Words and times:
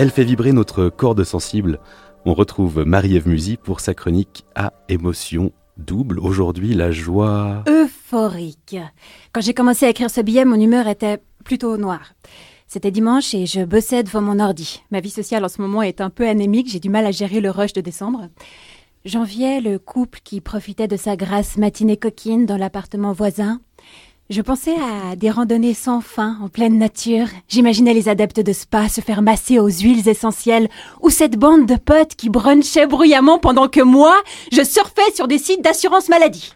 Elle 0.00 0.10
fait 0.10 0.22
vibrer 0.22 0.52
notre 0.52 0.90
corde 0.90 1.24
sensible. 1.24 1.80
On 2.24 2.32
retrouve 2.32 2.84
Marie-Ève 2.84 3.26
Musy 3.26 3.56
pour 3.56 3.80
sa 3.80 3.94
chronique 3.94 4.44
à 4.54 4.72
émotion 4.88 5.52
double. 5.76 6.20
Aujourd'hui, 6.20 6.74
la 6.74 6.92
joie. 6.92 7.64
Euphorique. 7.68 8.76
Quand 9.32 9.40
j'ai 9.40 9.54
commencé 9.54 9.86
à 9.86 9.90
écrire 9.90 10.10
ce 10.10 10.20
billet, 10.20 10.44
mon 10.44 10.60
humeur 10.60 10.86
était 10.86 11.18
plutôt 11.44 11.76
noire. 11.76 12.12
C'était 12.68 12.90
dimanche 12.90 13.34
et 13.34 13.46
je 13.46 13.64
bossais 13.64 14.02
devant 14.02 14.20
mon 14.20 14.38
ordi. 14.38 14.82
Ma 14.90 15.00
vie 15.00 15.10
sociale 15.10 15.44
en 15.44 15.48
ce 15.48 15.60
moment 15.60 15.82
est 15.82 16.00
un 16.00 16.10
peu 16.10 16.28
anémique, 16.28 16.70
j'ai 16.70 16.80
du 16.80 16.90
mal 16.90 17.06
à 17.06 17.10
gérer 17.10 17.40
le 17.40 17.50
rush 17.50 17.72
de 17.72 17.80
décembre. 17.80 18.28
J'enviais 19.04 19.60
le 19.60 19.78
couple 19.78 20.20
qui 20.22 20.40
profitait 20.40 20.86
de 20.86 20.96
sa 20.96 21.16
grasse 21.16 21.56
matinée 21.56 21.96
coquine 21.96 22.46
dans 22.46 22.58
l'appartement 22.58 23.12
voisin. 23.12 23.60
Je 24.30 24.42
pensais 24.42 24.74
à 24.74 25.16
des 25.16 25.30
randonnées 25.30 25.72
sans 25.72 26.02
fin 26.02 26.36
en 26.42 26.50
pleine 26.50 26.76
nature. 26.76 27.28
J'imaginais 27.48 27.94
les 27.94 28.10
adeptes 28.10 28.40
de 28.40 28.52
spa 28.52 28.90
se 28.90 29.00
faire 29.00 29.22
masser 29.22 29.58
aux 29.58 29.70
huiles 29.70 30.06
essentielles 30.06 30.68
ou 31.00 31.08
cette 31.08 31.38
bande 31.38 31.64
de 31.64 31.76
potes 31.76 32.14
qui 32.14 32.28
brunchaient 32.28 32.86
bruyamment 32.86 33.38
pendant 33.38 33.68
que 33.68 33.80
moi, 33.80 34.14
je 34.52 34.62
surfais 34.62 35.10
sur 35.14 35.28
des 35.28 35.38
sites 35.38 35.64
d'assurance 35.64 36.10
maladie. 36.10 36.52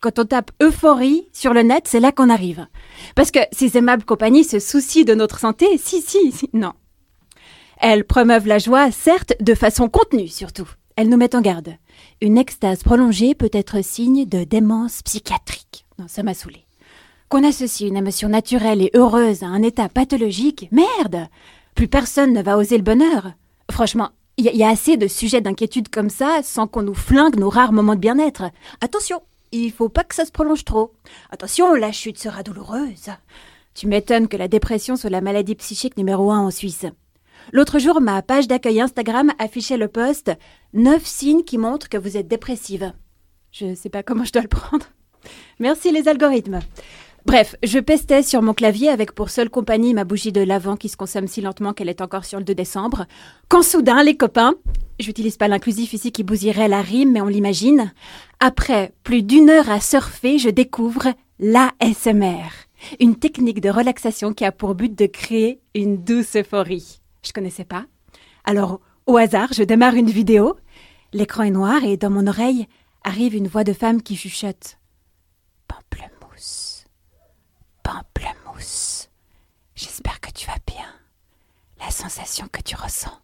Quand 0.00 0.18
on 0.18 0.24
tape 0.24 0.50
euphorie 0.62 1.28
sur 1.34 1.52
le 1.52 1.60
net, 1.60 1.84
c'est 1.86 2.00
là 2.00 2.10
qu'on 2.10 2.30
arrive. 2.30 2.66
Parce 3.16 3.30
que 3.30 3.40
ces 3.52 3.76
aimables 3.76 4.04
compagnies 4.04 4.44
se 4.44 4.58
soucient 4.58 5.04
de 5.04 5.14
notre 5.14 5.40
santé, 5.40 5.76
si, 5.76 6.00
si, 6.00 6.32
si, 6.32 6.48
non. 6.54 6.72
Elles 7.80 8.04
promeuvent 8.04 8.46
la 8.46 8.58
joie, 8.58 8.90
certes, 8.90 9.34
de 9.40 9.54
façon 9.54 9.90
contenue 9.90 10.28
surtout. 10.28 10.68
Elles 10.96 11.10
nous 11.10 11.18
mettent 11.18 11.34
en 11.34 11.42
garde. 11.42 11.76
Une 12.22 12.38
extase 12.38 12.82
prolongée 12.82 13.34
peut 13.34 13.50
être 13.52 13.84
signe 13.84 14.24
de 14.24 14.44
démence 14.44 15.02
psychiatrique. 15.02 15.84
Ça 16.08 16.22
m'a 16.22 16.34
saoulé. 16.34 16.66
Qu'on 17.28 17.44
associe 17.44 17.88
une 17.88 17.96
émotion 17.96 18.28
naturelle 18.28 18.82
et 18.82 18.90
heureuse 18.94 19.42
à 19.42 19.46
un 19.46 19.62
état 19.62 19.88
pathologique, 19.88 20.68
merde 20.70 21.28
Plus 21.74 21.88
personne 21.88 22.32
ne 22.32 22.42
va 22.42 22.58
oser 22.58 22.76
le 22.76 22.82
bonheur. 22.82 23.32
Franchement, 23.70 24.10
il 24.36 24.46
y, 24.46 24.64
a 24.64 24.68
assez 24.68 24.96
de 24.96 25.08
sujets 25.08 25.40
d'inquiétude 25.40 25.88
comme 25.88 26.10
ça 26.10 26.40
sans 26.42 26.66
qu'on 26.66 26.82
nous 26.82 26.94
flingue 26.94 27.38
nos 27.38 27.50
rares 27.50 27.72
moments 27.72 27.94
de 27.94 28.00
bien-être. 28.00 28.44
Attention, 28.80 29.22
il 29.52 29.70
faut 29.70 29.88
pas 29.88 30.04
que 30.04 30.14
ça 30.14 30.24
se 30.24 30.32
prolonge 30.32 30.64
trop. 30.64 30.92
Attention, 31.30 31.74
la 31.74 31.92
chute 31.92 32.18
sera 32.18 32.42
douloureuse. 32.42 33.10
Tu 33.74 33.86
m'étonnes 33.86 34.28
que 34.28 34.36
la 34.36 34.48
dépression 34.48 34.96
soit 34.96 35.10
la 35.10 35.20
maladie 35.20 35.54
psychique 35.54 35.96
numéro 35.96 36.30
un 36.30 36.40
en 36.40 36.50
Suisse. 36.50 36.86
L'autre 37.52 37.78
jour, 37.78 38.00
ma 38.00 38.22
page 38.22 38.48
d'accueil 38.48 38.80
Instagram 38.80 39.32
affichait 39.38 39.76
le 39.76 39.88
post 39.88 40.32
9 40.74 41.04
signes 41.04 41.44
qui 41.44 41.58
montrent 41.58 41.88
que 41.88 41.98
vous 41.98 42.16
êtes 42.16 42.28
dépressive. 42.28 42.92
Je 43.50 43.74
sais 43.74 43.90
pas 43.90 44.02
comment 44.02 44.24
je 44.24 44.32
dois 44.32 44.42
le 44.42 44.48
prendre. 44.48 44.86
Merci 45.58 45.92
les 45.92 46.08
algorithmes. 46.08 46.60
Bref, 47.24 47.54
je 47.62 47.78
pestais 47.78 48.24
sur 48.24 48.42
mon 48.42 48.52
clavier 48.52 48.88
avec 48.88 49.12
pour 49.12 49.30
seule 49.30 49.48
compagnie 49.48 49.94
ma 49.94 50.02
bougie 50.02 50.32
de 50.32 50.40
l'avant 50.40 50.76
qui 50.76 50.88
se 50.88 50.96
consomme 50.96 51.28
si 51.28 51.40
lentement 51.40 51.72
qu'elle 51.72 51.88
est 51.88 52.00
encore 52.00 52.24
sur 52.24 52.38
le 52.38 52.44
2 52.44 52.54
décembre. 52.54 53.06
Quand 53.48 53.62
soudain, 53.62 54.02
les 54.02 54.16
copains, 54.16 54.54
j'utilise 54.98 55.36
pas 55.36 55.46
l'inclusif 55.46 55.92
ici 55.92 56.10
qui 56.10 56.24
bousillerait 56.24 56.66
la 56.66 56.82
rime, 56.82 57.12
mais 57.12 57.20
on 57.20 57.28
l'imagine, 57.28 57.92
après 58.40 58.92
plus 59.04 59.22
d'une 59.22 59.50
heure 59.50 59.70
à 59.70 59.78
surfer, 59.78 60.38
je 60.38 60.50
découvre 60.50 61.14
l'ASMR, 61.38 62.48
une 62.98 63.14
technique 63.14 63.60
de 63.60 63.70
relaxation 63.70 64.32
qui 64.32 64.44
a 64.44 64.50
pour 64.50 64.74
but 64.74 64.98
de 64.98 65.06
créer 65.06 65.60
une 65.76 66.02
douce 66.02 66.34
euphorie. 66.34 67.00
Je 67.24 67.32
connaissais 67.32 67.64
pas. 67.64 67.84
Alors, 68.44 68.80
au 69.06 69.16
hasard, 69.16 69.52
je 69.52 69.62
démarre 69.62 69.94
une 69.94 70.10
vidéo. 70.10 70.56
L'écran 71.12 71.44
est 71.44 71.50
noir 71.50 71.84
et 71.84 71.96
dans 71.96 72.10
mon 72.10 72.26
oreille 72.26 72.66
arrive 73.04 73.36
une 73.36 73.46
voix 73.46 73.64
de 73.64 73.72
femme 73.72 74.02
qui 74.02 74.16
chuchote. 74.16 74.78
Pamplemousse. 75.72 76.84
Pamplemousse. 77.82 79.08
J'espère 79.74 80.20
que 80.20 80.30
tu 80.30 80.46
vas 80.46 80.58
bien. 80.66 80.86
La 81.80 81.90
sensation 81.90 82.46
que 82.50 82.60
tu 82.60 82.76
ressens 82.76 83.18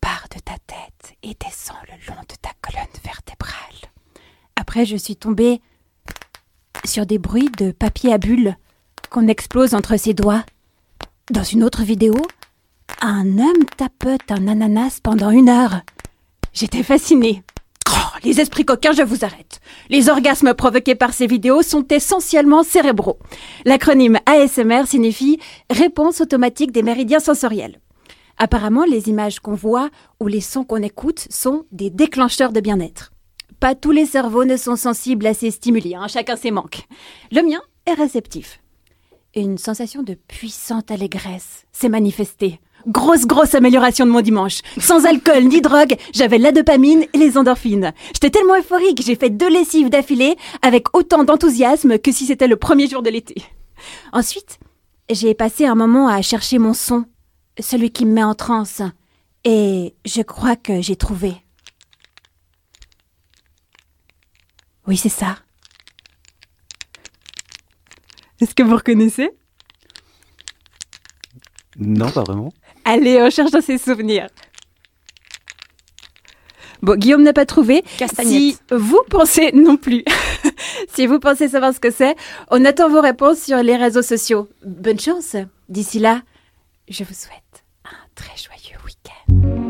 part 0.00 0.26
de 0.34 0.40
ta 0.40 0.54
tête 0.66 1.14
et 1.22 1.36
descend 1.38 1.76
le 1.88 2.12
long 2.12 2.20
de 2.22 2.34
ta 2.40 2.50
colonne 2.62 2.86
vertébrale. 3.04 3.90
Après, 4.56 4.86
je 4.86 4.96
suis 4.96 5.16
tombée 5.16 5.60
sur 6.84 7.04
des 7.04 7.18
bruits 7.18 7.50
de 7.58 7.72
papier 7.72 8.12
à 8.12 8.18
bulles 8.18 8.56
qu'on 9.10 9.28
explose 9.28 9.74
entre 9.74 9.96
ses 9.96 10.14
doigts. 10.14 10.44
Dans 11.30 11.44
une 11.44 11.62
autre 11.62 11.82
vidéo, 11.82 12.14
un 13.00 13.38
homme 13.38 13.64
tapote 13.76 14.30
un 14.30 14.48
ananas 14.48 15.00
pendant 15.02 15.30
une 15.30 15.48
heure. 15.50 15.82
J'étais 16.52 16.82
fascinée. 16.82 17.42
Les 18.24 18.40
esprits 18.40 18.64
coquins, 18.64 18.92
je 18.92 19.02
vous 19.02 19.24
arrête. 19.24 19.60
Les 19.88 20.08
orgasmes 20.08 20.54
provoqués 20.54 20.94
par 20.94 21.12
ces 21.12 21.26
vidéos 21.26 21.62
sont 21.62 21.86
essentiellement 21.88 22.62
cérébraux. 22.62 23.18
L'acronyme 23.64 24.18
ASMR 24.26 24.86
signifie 24.86 25.40
réponse 25.70 26.20
automatique 26.20 26.70
des 26.70 26.82
méridiens 26.82 27.18
sensoriels. 27.18 27.80
Apparemment, 28.38 28.84
les 28.84 29.08
images 29.08 29.40
qu'on 29.40 29.54
voit 29.54 29.90
ou 30.20 30.28
les 30.28 30.40
sons 30.40 30.64
qu'on 30.64 30.82
écoute 30.82 31.26
sont 31.30 31.64
des 31.72 31.90
déclencheurs 31.90 32.52
de 32.52 32.60
bien-être. 32.60 33.12
Pas 33.58 33.74
tous 33.74 33.90
les 33.90 34.06
cerveaux 34.06 34.44
ne 34.44 34.56
sont 34.56 34.76
sensibles 34.76 35.26
à 35.26 35.34
ces 35.34 35.50
stimuli, 35.50 35.94
hein, 35.94 36.06
chacun 36.08 36.36
ses 36.36 36.50
manques. 36.50 36.86
Le 37.30 37.42
mien 37.42 37.60
est 37.86 37.94
réceptif. 37.94 38.60
Une 39.34 39.58
sensation 39.58 40.02
de 40.02 40.14
puissante 40.14 40.90
allégresse 40.90 41.64
s'est 41.72 41.88
manifestée. 41.88 42.60
Grosse, 42.86 43.26
grosse 43.26 43.54
amélioration 43.54 44.06
de 44.06 44.10
mon 44.10 44.20
dimanche. 44.20 44.60
Sans 44.78 45.04
alcool 45.04 45.44
ni 45.44 45.60
drogue, 45.60 45.96
j'avais 46.12 46.38
la 46.38 46.52
dopamine 46.52 47.04
et 47.12 47.18
les 47.18 47.38
endorphines. 47.38 47.92
J'étais 48.12 48.30
tellement 48.30 48.58
euphorique, 48.58 49.02
j'ai 49.04 49.14
fait 49.16 49.30
deux 49.30 49.48
lessives 49.48 49.90
d'affilée 49.90 50.36
avec 50.62 50.96
autant 50.96 51.24
d'enthousiasme 51.24 51.98
que 51.98 52.12
si 52.12 52.26
c'était 52.26 52.48
le 52.48 52.56
premier 52.56 52.88
jour 52.88 53.02
de 53.02 53.10
l'été. 53.10 53.42
Ensuite, 54.12 54.58
j'ai 55.10 55.34
passé 55.34 55.66
un 55.66 55.74
moment 55.74 56.08
à 56.08 56.22
chercher 56.22 56.58
mon 56.58 56.74
son, 56.74 57.04
celui 57.60 57.90
qui 57.90 58.06
me 58.06 58.12
met 58.12 58.24
en 58.24 58.34
transe, 58.34 58.82
et 59.44 59.94
je 60.04 60.22
crois 60.22 60.56
que 60.56 60.80
j'ai 60.80 60.96
trouvé. 60.96 61.34
Oui, 64.86 64.96
c'est 64.96 65.08
ça. 65.08 65.36
Est-ce 68.40 68.54
que 68.54 68.62
vous 68.64 68.74
reconnaissez? 68.74 69.30
Non, 71.78 72.10
pas 72.10 72.22
vraiment. 72.22 72.52
Allez, 72.84 73.20
on 73.22 73.30
cherche 73.30 73.50
dans 73.50 73.60
ses 73.60 73.78
souvenirs. 73.78 74.28
Bon, 76.82 76.96
Guillaume 76.96 77.22
n'a 77.22 77.32
pas 77.32 77.46
trouvé. 77.46 77.84
Si 78.24 78.58
vous 78.70 79.00
pensez 79.08 79.52
non 79.52 79.76
plus, 79.76 80.04
si 80.92 81.06
vous 81.06 81.20
pensez 81.20 81.48
savoir 81.48 81.72
ce 81.72 81.78
que 81.78 81.92
c'est, 81.92 82.16
on 82.50 82.64
attend 82.64 82.88
vos 82.88 83.00
réponses 83.00 83.38
sur 83.38 83.58
les 83.58 83.76
réseaux 83.76 84.02
sociaux. 84.02 84.48
Bonne 84.64 84.98
chance. 84.98 85.36
D'ici 85.68 86.00
là, 86.00 86.22
je 86.88 87.04
vous 87.04 87.14
souhaite 87.14 87.64
un 87.84 88.08
très 88.16 88.36
joyeux 88.36 88.78
week-end. 88.84 89.61